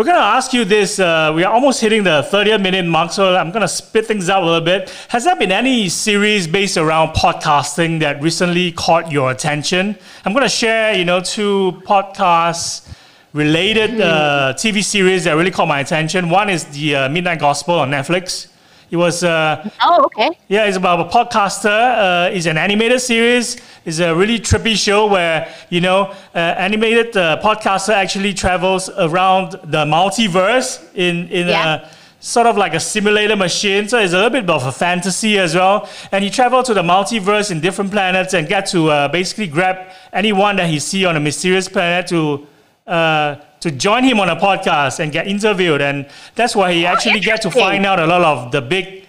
[0.00, 0.98] We're going to ask you this.
[0.98, 4.30] Uh, we are almost hitting the 30th minute mark, so I'm going to spit things
[4.30, 4.88] out a little bit.
[5.08, 9.94] Has there been any series based around podcasting that recently caught your attention?
[10.24, 12.90] I'm going to share, you know, two podcasts
[13.34, 16.30] related uh, TV series that really caught my attention.
[16.30, 18.49] One is the uh, Midnight Gospel on Netflix.
[18.90, 19.22] It was.
[19.22, 20.30] Uh, oh, okay.
[20.48, 22.28] Yeah, it's about a podcaster.
[22.28, 23.56] Uh, it's an animated series.
[23.84, 29.52] It's a really trippy show where you know, uh, animated uh, podcaster actually travels around
[29.64, 31.86] the multiverse in in yeah.
[31.86, 33.88] a sort of like a simulator machine.
[33.88, 35.88] So it's a little bit of a fantasy as well.
[36.12, 39.90] And he traveled to the multiverse in different planets and get to uh, basically grab
[40.12, 42.46] anyone that he see on a mysterious planet to
[42.86, 45.80] uh, to join him on a podcast and get interviewed.
[45.80, 49.06] And that's why he oh, actually get to find out a lot of the big,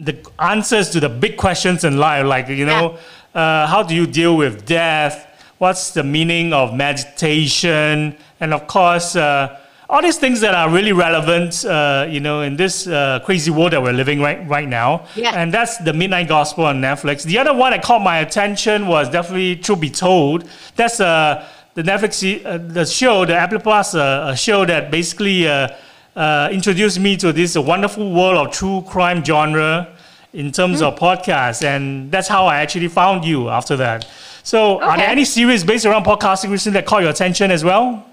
[0.00, 2.26] the answers to the big questions in life.
[2.26, 2.98] Like, you know,
[3.34, 3.40] yeah.
[3.40, 5.28] uh, how do you deal with death?
[5.58, 8.16] What's the meaning of meditation?
[8.40, 9.60] And of course, uh,
[9.92, 13.72] all these things that are really relevant, uh, you know, in this uh, crazy world
[13.72, 15.06] that we're living right right now.
[15.14, 15.32] Yeah.
[15.34, 17.24] And that's the Midnight Gospel on Netflix.
[17.24, 20.48] The other one that caught my attention was definitely Truth Be Told.
[20.76, 25.48] That's a uh, the Netflix uh, the show, the Apple Plus uh, show that basically
[25.48, 25.68] uh,
[26.14, 29.88] uh, introduced me to this wonderful world of true crime genre
[30.32, 30.88] in terms mm.
[30.88, 34.06] of podcasts, and that's how I actually found you after that.
[34.42, 34.86] So, okay.
[34.86, 38.04] are there any series based around podcasting recently that caught your attention as well?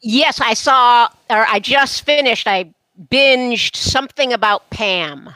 [0.00, 2.46] Yes, I saw, or I just finished.
[2.46, 2.72] I
[3.10, 5.30] binged something about Pam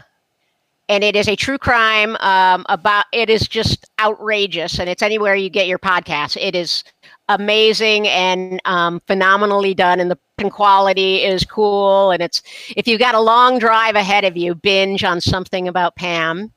[0.90, 5.34] and it is a true crime um, about it is just outrageous and it's anywhere
[5.36, 6.84] you get your podcast it is
[7.30, 10.18] amazing and um, phenomenally done and the
[10.50, 12.42] quality is cool and it's
[12.76, 16.50] if you've got a long drive ahead of you binge on something about pam.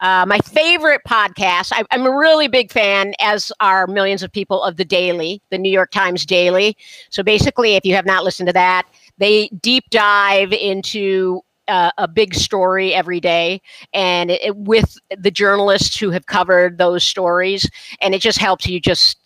[0.00, 4.62] Uh, my favorite podcast I, i'm a really big fan as are millions of people
[4.62, 6.76] of the daily the new york times daily.
[7.10, 8.86] So basically if you have not listened to that
[9.18, 13.60] they deep dive into uh, a big story every day
[13.92, 17.68] and it, it, with the journalists who have covered those stories
[18.00, 19.18] and it just helps you just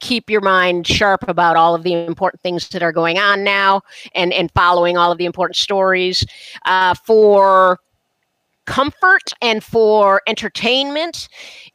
[0.00, 3.82] keep your mind sharp about all of the important things that are going on now
[4.14, 6.24] and, and following all of the important stories.
[6.64, 7.80] Uh, for
[8.66, 11.28] comfort and for entertainment,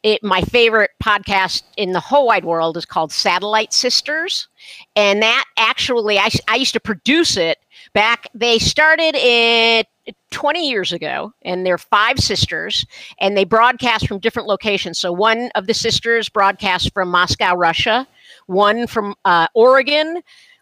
[0.04, 4.48] it, my favorite podcast in the whole wide world is called Satellite Sisters.
[4.96, 7.58] And that actually, I, I used to produce it
[7.94, 9.88] back, they started it
[10.32, 12.86] 20 years ago, and they're five sisters,
[13.20, 15.00] and they broadcast from different locations.
[15.00, 18.08] So one of the sisters broadcasts from Moscow, Russia,
[18.48, 20.22] one from uh, Oregon,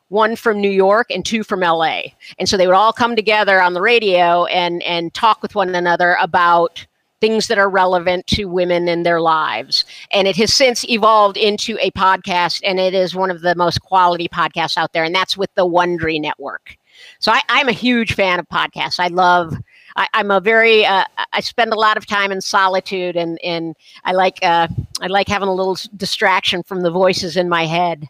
[0.10, 2.02] one from New York, and two from LA.
[2.38, 5.74] And so they would all come together on the radio and and talk with one
[5.74, 6.86] another about
[7.22, 9.86] things that are relevant to women in their lives.
[10.12, 13.82] And it has since evolved into a podcast, and it is one of the most
[13.82, 16.78] quality podcasts out there, and that's with the Wondery Network.
[17.20, 19.00] So I, am a huge fan of podcasts.
[19.00, 19.56] I love.
[19.96, 20.86] I, am a very.
[20.86, 24.40] Uh, I spend a lot of time in solitude, and and I like.
[24.42, 24.68] Uh,
[25.02, 28.08] I like having a little distraction from the voices in my head.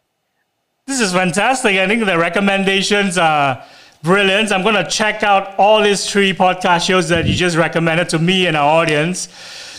[0.85, 1.77] This is fantastic.
[1.77, 3.63] I think the recommendations are
[4.01, 4.51] brilliant.
[4.51, 8.19] I'm going to check out all these three podcast shows that you just recommended to
[8.19, 9.29] me and our audience.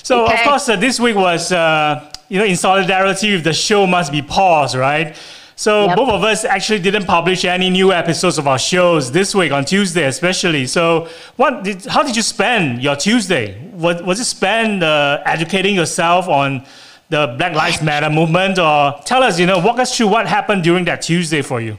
[0.03, 0.35] So, okay.
[0.35, 4.12] of course, uh, this week was, uh, you know, in solidarity with the show must
[4.12, 5.16] be paused, right?
[5.61, 5.96] So yep.
[5.96, 9.66] both of us actually didn't publish any new episodes of our shows this week on
[9.66, 10.66] Tuesday, especially.
[10.66, 13.61] So, what did, how did you spend your Tuesday?
[13.75, 16.64] Was, was it spent uh, educating yourself on
[17.11, 20.62] the Black Lives Matter movement, or tell us, you know, walk us through what happened
[20.62, 21.77] during that Tuesday for you?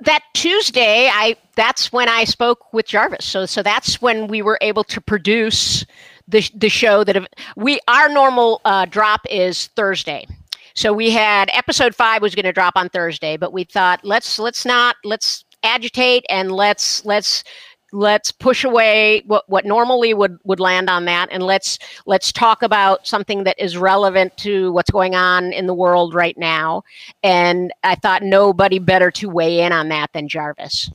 [0.00, 3.24] That Tuesday, I that's when I spoke with Jarvis.
[3.24, 5.86] So, so that's when we were able to produce
[6.26, 10.26] the the show that we our normal uh, drop is Thursday.
[10.74, 14.38] So we had episode five was going to drop on Thursday, but we thought let's
[14.38, 17.44] let's not let's agitate and let's let's
[17.92, 21.28] let's push away what, what normally would, would land on that.
[21.30, 25.74] And let's let's talk about something that is relevant to what's going on in the
[25.74, 26.82] world right now.
[27.22, 30.90] And i thought nobody better to weigh in on that than jarvis.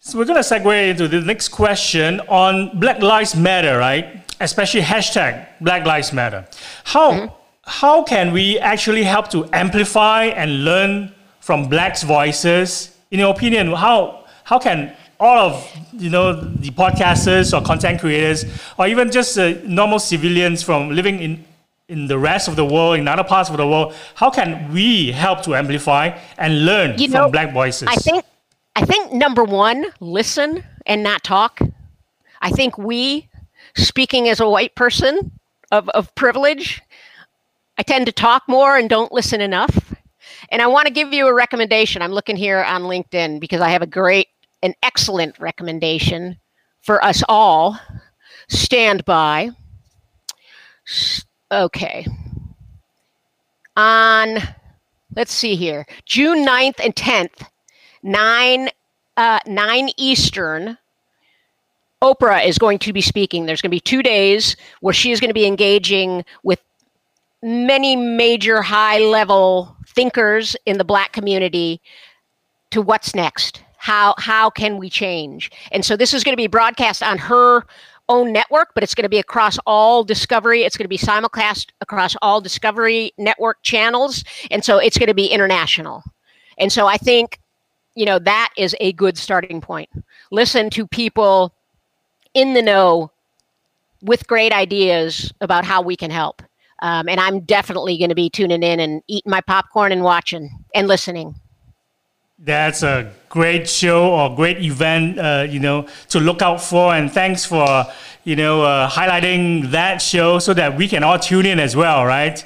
[0.00, 4.24] So we're going to segue into the next question on black lives matter right?
[4.40, 6.48] Especially hashtag black lives matter.
[6.84, 7.37] How mm-hmm
[7.68, 12.96] how can we actually help to amplify and learn from blacks' voices?
[13.10, 18.44] In your opinion, how, how can all of you know the podcasters or content creators,
[18.78, 21.44] or even just uh, normal civilians from living in
[21.88, 25.10] in the rest of the world, in other parts of the world, how can we
[25.10, 27.88] help to amplify and learn You from know, Black voices?
[27.88, 28.24] I think
[28.76, 31.60] I think number one, listen and not talk.
[32.40, 33.28] I think we,
[33.74, 35.32] speaking as a white person
[35.72, 36.80] of, of privilege,
[37.78, 39.94] I tend to talk more and don't listen enough.
[40.50, 42.02] And I want to give you a recommendation.
[42.02, 44.26] I'm looking here on LinkedIn because I have a great,
[44.62, 46.38] an excellent recommendation
[46.82, 47.78] for us all.
[48.48, 49.50] Stand by.
[51.52, 52.04] Okay.
[53.76, 54.38] On,
[55.14, 57.46] let's see here, June 9th and 10th,
[58.02, 58.68] 9,
[59.16, 60.76] uh, 9 Eastern,
[62.02, 63.46] Oprah is going to be speaking.
[63.46, 66.60] There's going to be two days where she is going to be engaging with
[67.42, 71.80] many major high level thinkers in the black community
[72.70, 73.62] to what's next?
[73.76, 75.50] How how can we change?
[75.70, 77.64] And so this is going to be broadcast on her
[78.10, 81.66] own network but it's going to be across all discovery it's going to be simulcast
[81.82, 86.02] across all discovery network channels and so it's going to be international.
[86.56, 87.38] And so i think
[87.94, 89.90] you know that is a good starting point.
[90.30, 91.52] Listen to people
[92.32, 93.10] in the know
[94.02, 96.42] with great ideas about how we can help
[96.80, 100.50] um, and i'm definitely going to be tuning in and eating my popcorn and watching
[100.74, 101.34] and listening
[102.40, 106.94] That's a great show or great event, uh, you know, to look out for.
[106.94, 107.84] And thanks for,
[108.22, 112.06] you know, uh, highlighting that show so that we can all tune in as well,
[112.06, 112.38] right?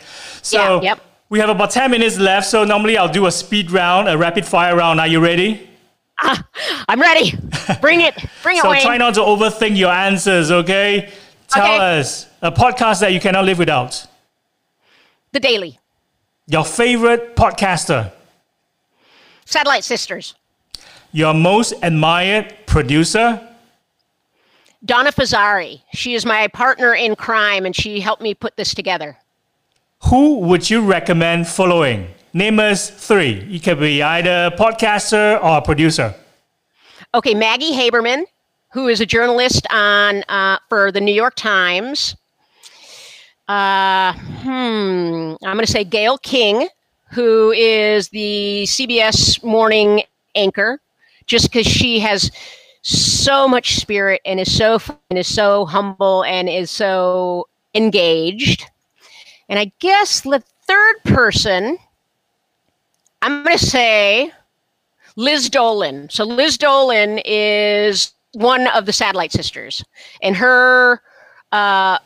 [0.43, 1.01] So Yeah, yep.
[1.29, 2.47] we have about 10 minutes left.
[2.49, 4.99] So normally I'll do a speed round, a rapid fire round.
[4.99, 5.69] Are you ready?
[6.89, 7.33] i'm ready
[7.81, 8.81] bring it bring it So Wayne.
[8.81, 11.11] try not to overthink your answers, okay?
[11.49, 12.01] Tell Okay.
[12.01, 14.07] us a podcast that you cannot live without.
[15.33, 15.79] The daily
[16.47, 18.13] Your favorite podcaster.
[19.45, 20.35] satellite sisters
[21.13, 23.41] Your most admired producer.
[24.85, 29.17] donna fazzari she is my partner in crime and she helped me put this together
[30.11, 32.09] Who would you recommend following?
[32.35, 33.45] Name us three.
[33.55, 36.15] You could be either a podcaster or a producer.
[37.15, 38.25] Okay, Maggie Haberman,
[38.73, 42.17] who is a journalist on uh, for the New York Times.
[43.53, 46.69] Uh, hmm, I'm going to say Gayle King,
[47.11, 50.81] who is the CBS morning anchor,
[51.27, 52.31] just because she has
[52.81, 54.81] so much spirit and is so
[55.11, 58.65] and is so humble and is so engaged.
[59.51, 61.77] And I guess the third person,
[63.21, 64.33] I'm going to say
[65.17, 66.09] Liz Dolan.
[66.09, 69.85] So Liz Dolan is one of the Satellite Sisters,
[70.23, 71.03] and her
[71.53, 71.99] uh,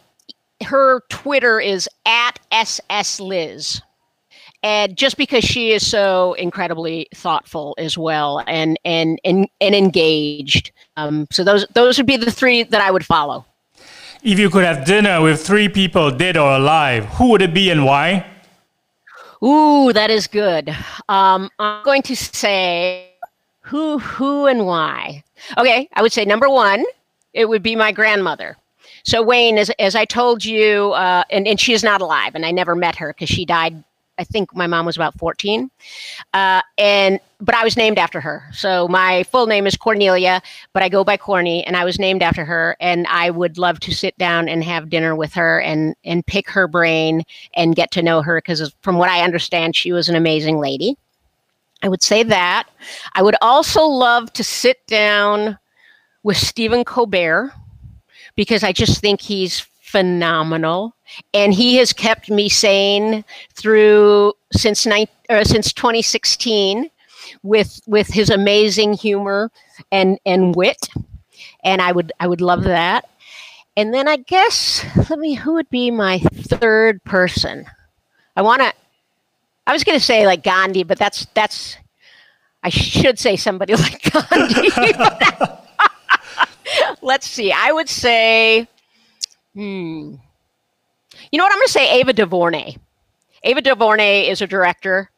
[0.65, 3.83] her Twitter is at ss Liz.
[4.63, 10.73] And just because she is so incredibly thoughtful as well and and and, and engaged,
[10.97, 13.45] um, so those those would be the three that I would follow.
[14.23, 17.71] If you could have dinner with three people, dead or alive, who would it be
[17.71, 18.27] and why?
[19.43, 20.71] Ooh, that is good.
[21.09, 23.13] Um, I'm going to say
[23.61, 25.23] who, who, and why.
[25.59, 26.85] Okay, I would say number one,
[27.35, 28.57] it would be my grandmother.
[29.07, 32.45] So Wayne, as as I told you, uh, and and she is not alive, and
[32.45, 33.83] I never met her because she died.
[34.19, 35.71] I think my mom was about 14,
[36.35, 38.43] uh, and but I was named after her.
[38.53, 40.43] So my full name is Cornelia,
[40.73, 42.77] but I go by Corny, and I was named after her.
[42.81, 46.51] And I would love to sit down and have dinner with her and and pick
[46.51, 47.23] her brain
[47.55, 50.97] and get to know her because from what I understand, she was an amazing lady.
[51.81, 52.69] I would say that.
[53.15, 55.59] I would also love to sit down
[56.25, 57.53] with Stephen Colbert
[58.37, 60.95] because I just think he's phenomenal
[61.33, 63.25] and he has kept me sane
[63.55, 66.91] through since nine, uh, since 2016
[67.43, 69.51] with with his amazing humor
[69.91, 70.89] and and wit
[71.65, 73.09] and I would I would love that.
[73.77, 77.67] And then I guess let me who would be my third person?
[78.37, 78.73] I want to
[79.67, 81.77] I was going to say like Gandhi, but that's that's
[82.63, 84.71] I should say somebody like Gandhi.
[87.07, 87.53] Let's see.
[87.53, 88.67] I would say,
[89.55, 90.17] hmm.
[91.31, 91.53] You know what?
[91.53, 92.75] I'm going to say Ava DuVernay.
[93.45, 95.09] Ava DuVernay is a director,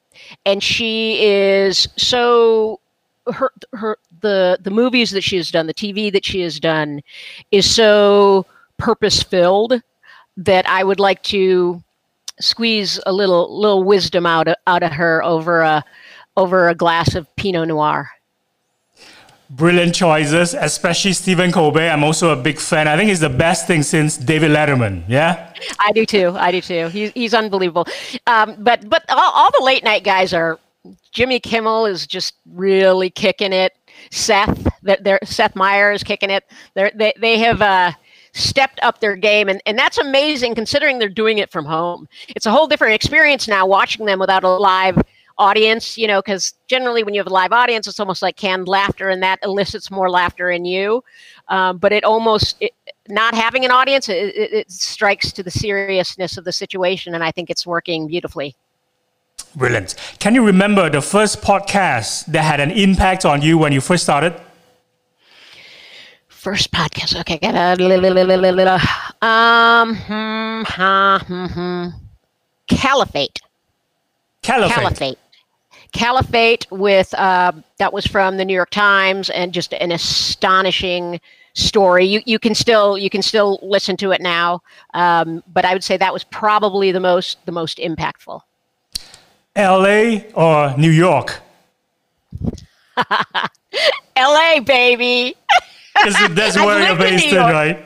[0.45, 2.79] and she is so
[3.33, 7.01] her her the the movies that she has done, the TV that she has done,
[7.53, 8.45] is so
[8.77, 9.81] purpose filled
[10.37, 11.83] that I would like to
[12.39, 15.83] squeeze a little little wisdom out of, out of her over a
[16.37, 18.11] over a glass of Pinot Noir.
[19.51, 21.89] Brilliant choices, especially Stephen Colbert.
[21.89, 22.87] I'm also a big fan.
[22.87, 25.05] I think he's the best thing since David Letterman.
[25.09, 25.55] Yeah.
[25.81, 26.35] I do too.
[26.37, 26.89] I do too.
[26.89, 27.87] He's he's unbelievable.
[28.27, 30.59] Um, but but all, all the late night guys are.
[31.13, 33.75] Jimmy Kimmel is just really kicking it.
[34.11, 36.45] Seth, that they're Seth Meyers kicking it.
[36.75, 37.93] They're, they they have uh,
[38.33, 42.07] stepped up their game, and and that's amazing considering they're doing it from home.
[42.29, 45.03] It's a whole different experience now watching them without a live
[45.39, 48.69] audience, you know, because generally when you have a live audience, it's almost like canned
[48.69, 51.03] laughter, and that elicits more laughter in you.
[51.49, 52.73] Um, but it almost it,
[53.09, 57.25] not having an audience, it, it, it strikes to the seriousness of the situation, and
[57.25, 58.55] I think it's working beautifully.
[59.57, 59.95] Brilliant.
[60.19, 64.03] Can you remember the first podcast that had an impact on you when you first
[64.03, 64.35] started?
[66.29, 67.19] First podcast.
[67.21, 67.83] Okay, get a
[69.21, 71.89] um, hmm, hmm, hmm, hmm.
[72.69, 73.41] Caliphate.
[74.43, 74.77] Caliphate.
[74.77, 75.19] Caliphate.
[75.93, 81.21] Caliphate with uh, that was from the New York Times and just an astonishing
[81.55, 82.05] story.
[82.05, 84.63] You you can still you can still listen to it now,
[84.95, 88.41] um, but I would say that was probably the most the most impactful.
[89.57, 90.31] L.A.
[90.35, 91.41] or New York?
[94.17, 94.61] L.A.
[94.61, 95.35] baby.
[96.05, 97.85] That's where you're based in, in, right?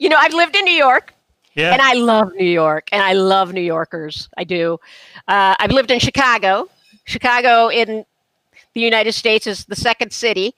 [0.00, 1.14] You know, I've lived in New York.
[1.54, 1.72] Yeah.
[1.72, 4.28] And I love New York, and I love New Yorkers.
[4.36, 4.80] I do.
[5.28, 6.68] Uh, I've lived in Chicago.
[7.04, 8.04] Chicago in
[8.74, 10.54] the United States is the second city,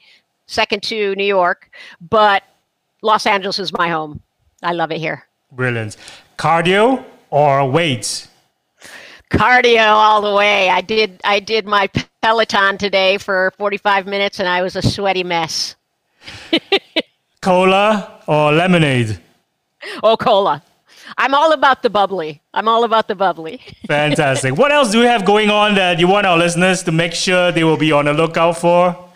[0.46, 1.70] second to New York,
[2.00, 2.42] but
[3.02, 4.20] Los Angeles is my home.
[4.62, 5.26] I love it here.
[5.52, 5.96] Brilliant.
[6.38, 8.28] Cardio or weights?
[9.30, 10.70] Cardio all the way.
[10.70, 11.88] I did I did my
[12.22, 15.74] Peloton today for 45 minutes and I was a sweaty mess.
[17.40, 19.20] cola or lemonade?
[20.02, 20.62] Oh, cola.
[21.18, 22.42] I'm all about the bubbly.
[22.54, 23.60] I'm all about the bubbly.
[23.86, 24.56] Fantastic.
[24.56, 27.52] What else do we have going on that you want our listeners to make sure
[27.52, 29.06] they will be on the lookout for?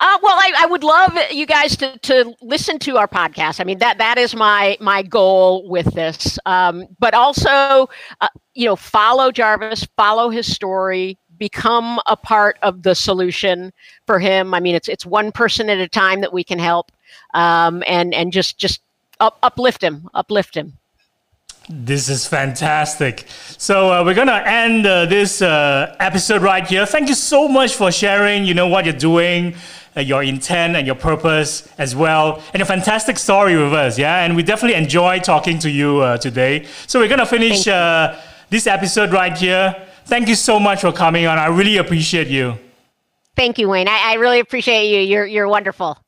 [0.00, 3.60] Uh, well, I, I, would love you guys to, to listen to our podcast.
[3.60, 6.38] I mean that that is my my goal with this.
[6.46, 7.88] Um, but also,
[8.20, 13.72] uh, you know, follow Jarvis, follow his story, become a part of the solution
[14.06, 14.52] for him.
[14.52, 16.90] I mean, it's it's one person at a time that we can help,
[17.34, 18.80] um, and and just just
[19.20, 20.76] up, uplift him, uplift him.
[21.68, 23.24] This is fantastic.
[23.56, 26.84] So uh, we're gonna end uh, this uh, episode right here.
[26.84, 28.44] Thank you so much for sharing.
[28.44, 29.54] You know what you're doing,
[29.96, 33.98] uh, your intent and your purpose as well, and a fantastic story with us.
[33.98, 36.66] Yeah, and we definitely enjoy talking to you uh, today.
[36.86, 38.14] So we're gonna finish uh,
[38.50, 39.74] this episode right here.
[40.04, 41.38] Thank you so much for coming on.
[41.38, 42.58] I really appreciate you.
[43.36, 43.88] Thank you, Wayne.
[43.88, 45.00] I, I really appreciate you.
[45.00, 46.03] You're you're wonderful.